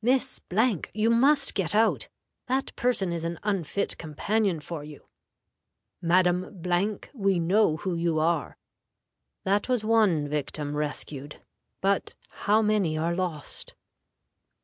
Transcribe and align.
'Miss, 0.00 0.40
you 0.94 1.10
must 1.10 1.54
get 1.54 1.74
out; 1.74 2.06
that 2.46 2.72
person 2.76 3.12
is 3.12 3.24
an 3.24 3.40
unfit 3.42 3.98
companion 3.98 4.60
for 4.60 4.84
you. 4.84 5.08
Madam, 6.00 6.62
we 7.12 7.40
know 7.40 7.78
who 7.78 7.96
you 7.96 8.20
are.' 8.20 8.56
That 9.42 9.68
was 9.68 9.84
one 9.84 10.28
victim 10.28 10.76
rescued, 10.76 11.40
but 11.80 12.14
how 12.28 12.62
many 12.62 12.96
are 12.96 13.16
lost?" 13.16 13.74